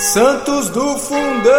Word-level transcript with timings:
Santos 0.00 0.70
do 0.70 0.96
Fundão! 0.96 1.52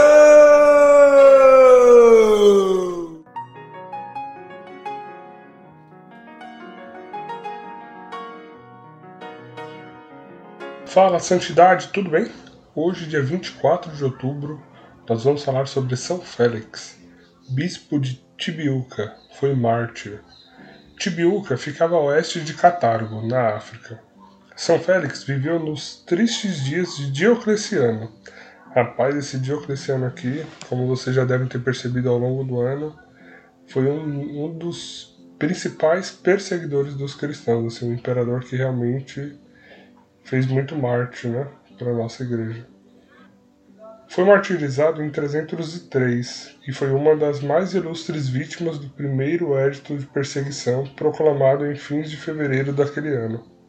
Fala, 10.88 11.20
Santidade, 11.20 11.90
tudo 11.90 12.10
bem? 12.10 12.32
Hoje, 12.74 13.06
dia 13.06 13.22
24 13.22 13.92
de 13.92 14.04
outubro, 14.04 14.60
nós 15.08 15.24
vamos 15.24 15.44
falar 15.44 15.68
sobre 15.68 15.96
São 15.96 16.20
Félix, 16.20 17.00
bispo 17.48 18.00
de 18.00 18.26
Tibiuca, 18.40 19.16
foi 19.40 19.54
mártir. 19.54 20.20
Tibiuca 20.98 21.56
ficava 21.58 21.96
a 21.96 22.00
oeste 22.00 22.42
de 22.42 22.56
Catargo, 22.56 23.22
na 23.22 23.56
África. 23.56 24.02
São 24.62 24.78
Félix 24.78 25.24
viveu 25.24 25.58
nos 25.58 26.04
tristes 26.04 26.64
dias 26.64 26.96
de 26.96 27.12
Diocleciano. 27.12 28.12
Rapaz, 28.76 29.16
esse 29.16 29.40
Diocleciano 29.40 30.06
aqui, 30.06 30.46
como 30.70 30.86
vocês 30.86 31.16
já 31.16 31.26
devem 31.26 31.48
ter 31.48 31.58
percebido 31.64 32.10
ao 32.10 32.20
longo 32.20 32.44
do 32.44 32.62
ano, 32.62 32.96
foi 33.66 33.88
um, 33.88 34.46
um 34.46 34.56
dos 34.56 35.20
principais 35.40 36.12
perseguidores 36.12 36.94
dos 36.94 37.16
cristãos, 37.16 37.74
assim, 37.74 37.90
um 37.90 37.96
imperador 37.96 38.42
que 38.44 38.56
realmente 38.56 39.36
fez 40.24 40.46
muito 40.46 40.76
mártir, 40.76 41.32
né, 41.32 41.48
para 41.80 41.92
nossa 41.92 42.22
igreja. 42.22 42.68
Foi 44.10 44.26
martirizado 44.26 45.02
em 45.02 45.10
303 45.10 46.58
e 46.68 46.72
foi 46.72 46.92
uma 46.92 47.16
das 47.16 47.42
mais 47.42 47.74
ilustres 47.74 48.30
vítimas 48.30 48.78
do 48.78 48.90
primeiro 48.92 49.58
édito 49.58 49.98
de 49.98 50.06
perseguição 50.06 50.86
proclamado 50.96 51.66
em 51.66 51.76
fins 51.76 52.12
de 52.12 52.18
fevereiro 52.18 52.72
daquele 52.72 53.10
ano. 53.10 53.60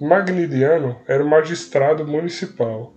Magniliano 0.00 1.00
era 1.08 1.24
magistrado 1.24 2.06
municipal. 2.06 2.94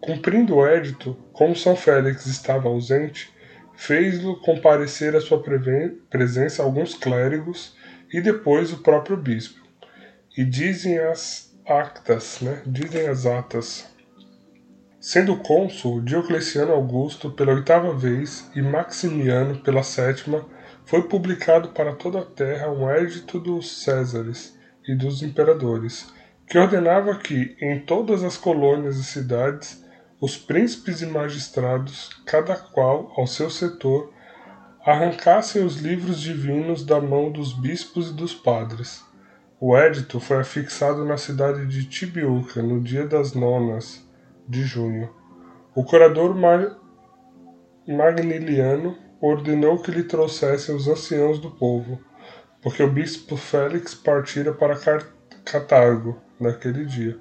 Cumprindo 0.00 0.54
o 0.54 0.64
édito, 0.64 1.16
como 1.32 1.56
São 1.56 1.74
Félix 1.74 2.26
estava 2.26 2.68
ausente, 2.68 3.34
fez-lo 3.74 4.38
comparecer 4.40 5.16
à 5.16 5.20
sua 5.20 5.42
presença 6.08 6.62
alguns 6.62 6.94
clérigos 6.94 7.76
e 8.12 8.20
depois 8.20 8.72
o 8.72 8.78
próprio 8.78 9.16
bispo. 9.16 9.60
E 10.38 10.44
dizem 10.44 11.00
as 11.00 11.52
actas, 11.66 12.40
né? 12.40 12.62
Dizem 12.64 13.08
as 13.08 13.26
atas. 13.26 13.90
Sendo 15.00 15.36
cônsul 15.38 16.00
Diocleciano 16.00 16.72
Augusto 16.72 17.32
pela 17.32 17.54
oitava 17.54 17.92
vez 17.92 18.48
e 18.54 18.62
Maximiano 18.62 19.58
pela 19.64 19.82
sétima, 19.82 20.46
foi 20.84 21.08
publicado 21.08 21.70
para 21.70 21.92
toda 21.96 22.20
a 22.20 22.24
terra 22.24 22.70
um 22.70 22.88
édito 22.88 23.40
dos 23.40 23.82
Césares 23.82 24.56
e 24.86 24.94
dos 24.94 25.22
imperadores, 25.22 26.12
que 26.50 26.58
ordenava 26.58 27.14
que, 27.14 27.56
em 27.60 27.78
todas 27.78 28.24
as 28.24 28.36
colônias 28.36 28.96
e 28.96 29.04
cidades, 29.04 29.86
os 30.20 30.36
príncipes 30.36 31.00
e 31.00 31.06
magistrados, 31.06 32.10
cada 32.26 32.56
qual 32.56 33.12
ao 33.16 33.24
seu 33.24 33.48
setor, 33.48 34.12
arrancassem 34.84 35.64
os 35.64 35.76
livros 35.76 36.20
divinos 36.20 36.84
da 36.84 37.00
mão 37.00 37.30
dos 37.30 37.52
bispos 37.52 38.10
e 38.10 38.14
dos 38.14 38.34
padres. 38.34 39.00
O 39.60 39.76
édito 39.76 40.18
foi 40.18 40.40
afixado 40.40 41.04
na 41.04 41.16
cidade 41.16 41.66
de 41.66 41.84
Tibiuca 41.84 42.60
no 42.60 42.80
dia 42.80 43.06
das 43.06 43.32
nonas 43.32 44.04
de 44.48 44.64
junho. 44.64 45.08
O 45.72 45.84
curador 45.84 46.34
Mar... 46.34 46.76
Magniliano 47.86 48.98
ordenou 49.20 49.80
que 49.80 49.92
lhe 49.92 50.02
trouxessem 50.02 50.74
os 50.74 50.88
anciãos 50.88 51.38
do 51.38 51.52
povo, 51.52 52.00
porque 52.60 52.82
o 52.82 52.90
bispo 52.90 53.36
Félix 53.36 53.94
partira 53.94 54.52
para 54.52 54.74
Catargo 55.44 56.20
naquele 56.38 56.84
dia. 56.84 57.18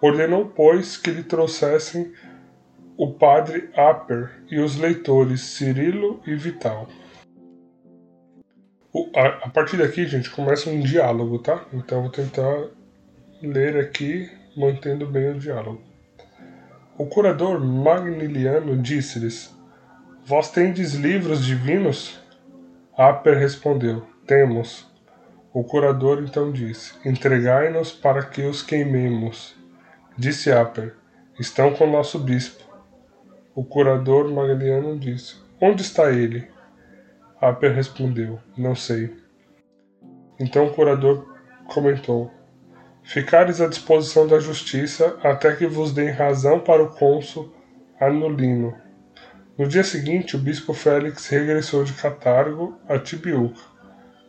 Ordenou, 0.00 0.46
pois, 0.46 0.96
que 0.96 1.10
lhe 1.10 1.22
trouxessem 1.22 2.12
o 2.96 3.12
padre 3.12 3.70
Aper 3.74 4.42
e 4.50 4.58
os 4.58 4.76
leitores 4.76 5.40
Cirilo 5.40 6.20
e 6.26 6.34
Vital. 6.34 6.88
O, 8.92 9.08
a, 9.14 9.46
a, 9.46 9.48
partir 9.48 9.76
daqui, 9.76 10.06
gente, 10.06 10.28
começa 10.30 10.68
um 10.68 10.80
diálogo, 10.80 11.38
tá? 11.38 11.64
Então 11.72 12.02
vou 12.02 12.10
tentar 12.10 12.68
ler 13.40 13.78
aqui, 13.78 14.30
mantendo 14.56 15.06
bem 15.06 15.30
o 15.30 15.38
diálogo. 15.38 15.80
O 16.98 17.06
curador 17.06 17.58
Magniliano 17.58 18.76
disse-lhes: 18.76 19.54
Vós 20.26 20.50
tendes 20.50 20.94
livros 20.94 21.44
divinos? 21.46 22.20
Aper 22.96 23.38
respondeu: 23.38 24.06
Temos. 24.26 24.89
O 25.52 25.64
curador 25.64 26.22
então 26.22 26.52
disse: 26.52 26.94
Entregai-nos 27.04 27.90
para 27.90 28.22
que 28.22 28.42
os 28.42 28.62
queimemos. 28.62 29.56
Disse 30.16 30.52
Aper: 30.52 30.94
Estão 31.40 31.74
com 31.74 31.90
nosso 31.90 32.20
bispo. 32.20 32.62
O 33.52 33.64
curador 33.64 34.30
Magaliano 34.30 34.96
disse: 34.96 35.42
Onde 35.60 35.82
está 35.82 36.12
ele? 36.12 36.48
Aper 37.40 37.74
respondeu: 37.74 38.38
Não 38.56 38.76
sei. 38.76 39.12
Então 40.38 40.66
o 40.66 40.72
curador 40.72 41.26
comentou: 41.66 42.30
Ficares 43.02 43.60
à 43.60 43.66
disposição 43.66 44.28
da 44.28 44.38
justiça 44.38 45.18
até 45.20 45.56
que 45.56 45.66
vos 45.66 45.92
deem 45.92 46.10
razão 46.10 46.60
para 46.60 46.80
o 46.80 46.94
cônsul 46.94 47.52
Anulino. 48.00 48.72
No 49.58 49.66
dia 49.66 49.82
seguinte, 49.82 50.36
o 50.36 50.38
bispo 50.38 50.72
Félix 50.72 51.26
regressou 51.26 51.82
de 51.82 51.92
Catargo 51.94 52.78
a 52.88 53.00
Tibiuca 53.00 53.79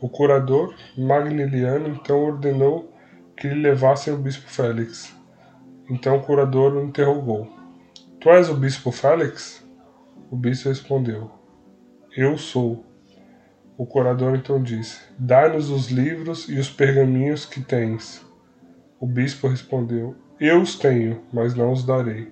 o 0.01 0.09
curador 0.09 0.73
Magniliano 0.97 1.89
então 1.89 2.25
ordenou 2.25 2.91
que 3.37 3.47
lhe 3.47 3.61
levassem 3.61 4.11
o 4.11 4.17
bispo 4.17 4.49
Félix. 4.49 5.15
Então 5.87 6.17
o 6.17 6.21
curador 6.23 6.73
o 6.73 6.83
interrogou: 6.83 7.47
Tu 8.19 8.27
és 8.31 8.49
o 8.49 8.55
bispo 8.55 8.91
Félix? 8.91 9.63
O 10.31 10.35
bispo 10.35 10.69
respondeu: 10.69 11.29
Eu 12.17 12.35
sou. 12.35 12.83
O 13.77 13.85
curador 13.85 14.35
então 14.35 14.61
disse: 14.61 14.99
Dai-nos 15.19 15.69
os 15.69 15.91
livros 15.91 16.49
e 16.49 16.57
os 16.57 16.69
pergaminhos 16.69 17.45
que 17.45 17.61
tens. 17.61 18.25
O 18.99 19.05
bispo 19.05 19.47
respondeu: 19.47 20.15
Eu 20.39 20.63
os 20.63 20.79
tenho, 20.79 21.21
mas 21.31 21.53
não 21.53 21.71
os 21.71 21.83
darei. 21.83 22.27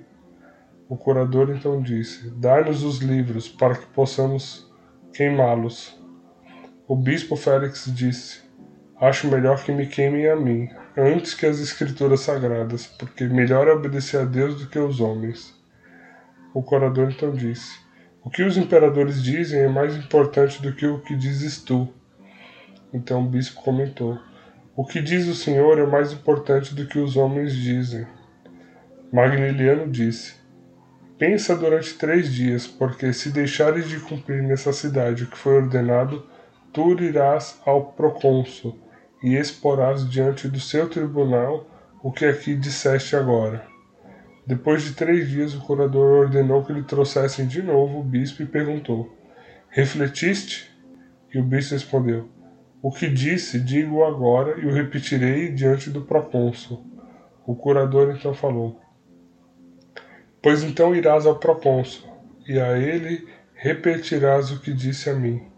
O 0.87 0.97
curador 0.97 1.51
então 1.51 1.79
disse: 1.83 2.31
Dai-nos 2.31 2.81
os 2.81 2.97
livros 2.97 3.47
para 3.47 3.75
que 3.75 3.85
possamos 3.87 4.67
queimá-los. 5.13 5.98
O 6.89 6.95
bispo 6.95 7.35
Félix 7.35 7.85
disse: 7.93 8.39
Acho 8.99 9.27
melhor 9.27 9.63
que 9.63 9.71
me 9.71 9.85
queimem 9.85 10.27
a 10.27 10.35
mim, 10.35 10.67
antes 10.97 11.35
que 11.35 11.45
as 11.45 11.59
escrituras 11.59 12.21
sagradas, 12.21 12.87
porque 12.87 13.25
melhor 13.25 13.67
é 13.67 13.73
obedecer 13.73 14.21
a 14.21 14.25
Deus 14.25 14.59
do 14.59 14.67
que 14.67 14.79
aos 14.79 14.99
homens. 14.99 15.53
O 16.51 16.63
curador 16.63 17.11
então 17.11 17.31
disse: 17.31 17.77
O 18.23 18.29
que 18.31 18.41
os 18.41 18.57
imperadores 18.57 19.21
dizem 19.21 19.59
é 19.59 19.67
mais 19.67 19.95
importante 19.95 20.63
do 20.63 20.73
que 20.73 20.87
o 20.87 20.99
que 20.99 21.15
dizes 21.15 21.61
tu. 21.61 21.87
Então 22.91 23.21
o 23.21 23.29
bispo 23.29 23.61
comentou: 23.61 24.17
O 24.75 24.83
que 24.83 24.99
diz 24.99 25.27
o 25.27 25.35
Senhor 25.35 25.77
é 25.77 25.85
mais 25.85 26.11
importante 26.11 26.73
do 26.73 26.87
que 26.87 26.97
os 26.97 27.15
homens 27.15 27.53
dizem. 27.53 28.07
Magniliano 29.13 29.87
disse: 29.87 30.37
Pensa 31.19 31.55
durante 31.55 31.93
três 31.99 32.33
dias, 32.33 32.65
porque 32.65 33.13
se 33.13 33.29
deixares 33.29 33.87
de 33.87 33.99
cumprir 33.99 34.41
nessa 34.41 34.73
cidade 34.73 35.25
o 35.25 35.27
que 35.27 35.37
foi 35.37 35.53
ordenado, 35.53 36.27
tu 36.73 36.91
irás 37.01 37.59
ao 37.65 37.91
procônsul 37.93 38.77
e 39.23 39.35
exporás 39.35 40.09
diante 40.09 40.47
do 40.47 40.59
seu 40.59 40.89
tribunal 40.89 41.67
o 42.01 42.11
que 42.11 42.25
aqui 42.25 42.55
disseste 42.55 43.15
agora. 43.15 43.67
Depois 44.45 44.83
de 44.83 44.93
três 44.93 45.29
dias, 45.29 45.53
o 45.53 45.61
curador 45.61 46.25
ordenou 46.25 46.63
que 46.63 46.73
lhe 46.73 46.83
trouxessem 46.83 47.45
de 47.45 47.61
novo 47.61 47.99
o 47.99 48.03
bispo 48.03 48.41
e 48.41 48.45
perguntou: 48.45 49.15
Refletiste? 49.69 50.71
E 51.33 51.37
o 51.37 51.43
bispo 51.43 51.73
respondeu: 51.73 52.29
O 52.81 52.91
que 52.91 53.07
disse, 53.07 53.59
digo 53.59 54.03
agora 54.03 54.59
e 54.59 54.65
o 54.65 54.73
repetirei 54.73 55.51
diante 55.51 55.89
do 55.89 56.01
procônsul. 56.01 56.83
O 57.45 57.55
curador 57.55 58.15
então 58.15 58.33
falou: 58.33 58.79
Pois 60.41 60.63
então 60.63 60.95
irás 60.95 61.25
ao 61.25 61.37
procônsul, 61.37 62.09
e 62.47 62.59
a 62.59 62.77
ele 62.77 63.27
repetirás 63.53 64.51
o 64.51 64.59
que 64.59 64.73
disse 64.73 65.09
a 65.09 65.13
mim. 65.13 65.48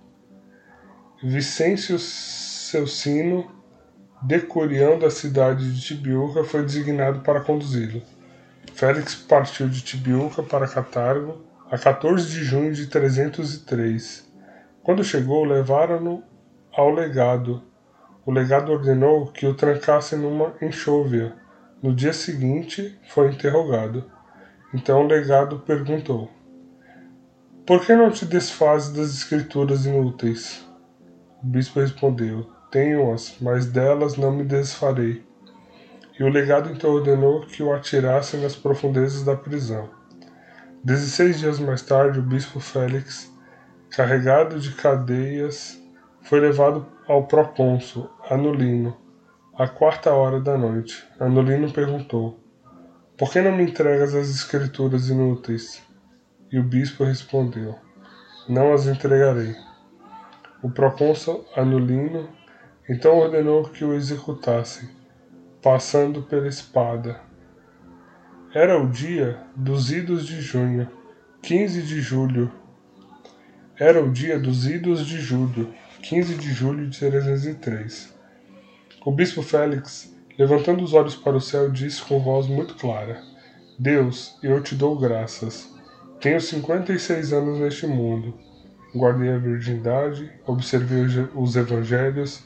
Vicêncio 1.24 2.00
Celcino, 2.00 3.52
decurião 4.24 4.98
da 4.98 5.12
cidade 5.12 5.72
de 5.72 5.80
Tibiuca, 5.80 6.44
foi 6.44 6.64
designado 6.64 7.20
para 7.20 7.42
conduzi-lo. 7.42 8.02
Félix 8.74 9.14
partiu 9.14 9.70
de 9.70 9.84
Tibiuca 9.84 10.42
para 10.42 10.68
Catargo 10.68 11.44
a 11.70 11.78
14 11.78 12.28
de 12.28 12.44
junho 12.44 12.74
de 12.74 12.88
303. 12.88 14.28
Quando 14.82 15.04
chegou, 15.04 15.46
levaram-no 15.46 16.24
ao 16.76 16.90
legado. 16.90 17.62
O 18.26 18.32
legado 18.32 18.72
ordenou 18.72 19.28
que 19.28 19.46
o 19.46 19.54
trancassem 19.54 20.18
numa 20.18 20.56
enxovia. 20.60 21.36
No 21.84 21.94
dia 21.94 22.14
seguinte, 22.14 23.00
foi 23.10 23.30
interrogado. 23.30 24.10
Então 24.74 25.04
o 25.04 25.08
legado 25.08 25.60
perguntou: 25.60 26.32
Por 27.64 27.86
que 27.86 27.94
não 27.96 28.10
te 28.10 28.26
desfazes 28.26 28.92
das 28.92 29.14
escrituras 29.14 29.86
inúteis? 29.86 30.71
O 31.44 31.48
bispo 31.48 31.80
respondeu: 31.80 32.48
Tenho-as, 32.70 33.36
mas 33.42 33.66
delas 33.66 34.16
não 34.16 34.32
me 34.32 34.44
desfarei. 34.44 35.24
e 36.20 36.24
o 36.24 36.30
legado 36.30 36.70
então 36.70 36.92
ordenou 36.92 37.42
que 37.48 37.64
o 37.64 37.74
atirassem 37.74 38.42
nas 38.42 38.56
profundezas 38.56 39.24
da 39.24 39.36
prisão. 39.36 39.90
Dezesseis 40.84 41.40
dias 41.40 41.60
mais 41.60 41.82
tarde, 41.82 42.20
o 42.20 42.22
bispo 42.22 42.60
Félix, 42.60 43.32
carregado 43.90 44.60
de 44.60 44.72
cadeias, 44.74 45.82
foi 46.22 46.40
levado 46.40 46.86
ao 47.08 47.26
procônsul 47.26 48.08
Anulino, 48.30 48.96
à 49.58 49.68
quarta 49.68 50.12
hora 50.12 50.40
da 50.40 50.56
noite. 50.56 51.04
Anulino 51.20 51.72
perguntou: 51.72 52.40
Por 53.18 53.32
que 53.32 53.42
não 53.42 53.56
me 53.56 53.64
entregas 53.64 54.14
as 54.14 54.30
escrituras 54.30 55.10
inúteis? 55.10 55.82
E 56.52 56.60
o 56.60 56.64
bispo 56.64 57.04
respondeu: 57.04 57.76
Não 58.48 58.74
as 58.74 58.86
entregarei. 58.86 59.56
O 60.63 60.69
procônsul 60.69 61.44
Anulino 61.56 62.30
então 62.88 63.18
ordenou 63.18 63.63
que 63.63 63.84
o 63.84 63.96
executassem, 63.96 64.88
passando 65.60 66.22
pela 66.22 66.48
espada. 66.48 67.19
Era 68.54 68.80
o 68.80 68.88
dia 68.88 69.40
dos 69.56 69.92
idos 69.92 70.28
de 70.28 70.40
junho, 70.40 70.88
15 71.42 71.81
de 71.81 72.00
julho. 72.00 72.52
Era 73.80 74.04
o 74.04 74.12
dia 74.12 74.38
dos 74.38 74.68
idos 74.68 75.04
de 75.08 75.19
julho, 75.19 75.74
15 76.04 76.36
de 76.36 76.54
julho 76.54 76.88
de 76.88 77.00
303. 77.00 78.13
O 79.04 79.12
bispo 79.12 79.42
Félix, 79.42 80.16
levantando 80.38 80.84
os 80.84 80.94
olhos 80.94 81.16
para 81.16 81.38
o 81.38 81.42
céu, 81.42 81.72
disse 81.72 82.04
com 82.04 82.19
voz 82.19 82.46
muito 82.46 82.75
clara: 82.75 83.19
Deus, 83.80 84.38
eu 84.44 84.62
te 84.62 84.75
dou 84.75 84.96
graças. 84.96 85.74
Tenho 86.19 86.40
56 86.40 87.34
anos 87.34 87.60
neste 87.60 87.88
mundo. 87.88 88.50
Guardei 88.94 89.30
a 89.30 89.38
virgindade, 89.38 90.32
observei 90.46 91.06
os 91.34 91.56
evangelhos, 91.56 92.44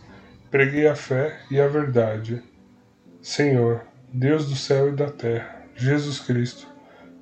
preguei 0.52 0.88
a 0.88 0.96
fé 0.96 1.40
e 1.50 1.60
a 1.60 1.68
verdade. 1.68 2.44
Senhor, 3.20 3.82
Deus 4.14 4.48
do 4.48 4.56
céu 4.56 4.90
e 4.90 4.92
da 4.92 5.10
terra, 5.10 5.64
Jesus 5.76 6.20
Cristo, 6.20 6.68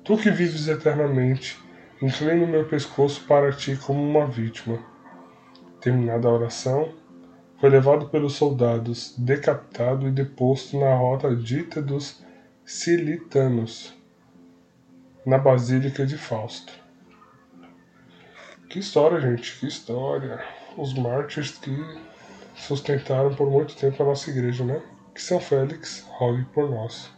tu 0.04 0.18
que 0.18 0.30
vives 0.30 0.68
eternamente, 0.68 1.58
inclino 2.02 2.46
meu 2.46 2.66
pescoço 2.66 3.24
para 3.26 3.50
ti 3.50 3.76
como 3.76 4.02
uma 4.02 4.26
vítima. 4.26 4.78
Terminada 5.80 6.28
a 6.28 6.32
oração, 6.32 6.92
foi 7.58 7.70
levado 7.70 8.10
pelos 8.10 8.34
soldados, 8.34 9.14
decapitado 9.16 10.06
e 10.06 10.10
deposto 10.10 10.78
na 10.78 10.94
rota 10.94 11.34
dita 11.34 11.80
dos 11.80 12.22
Cilitanos, 12.62 13.94
na 15.24 15.38
Basílica 15.38 16.04
de 16.04 16.18
Fausto. 16.18 16.83
Que 18.74 18.80
história, 18.80 19.20
gente, 19.20 19.56
que 19.60 19.68
história. 19.68 20.44
Os 20.76 20.94
mártires 20.94 21.52
que 21.58 21.70
sustentaram 22.56 23.32
por 23.32 23.48
muito 23.48 23.76
tempo 23.76 24.02
a 24.02 24.06
nossa 24.06 24.28
igreja, 24.28 24.64
né? 24.64 24.82
Que 25.14 25.22
São 25.22 25.38
Félix 25.38 26.04
rogue 26.08 26.44
por 26.46 26.68
nós. 26.68 27.08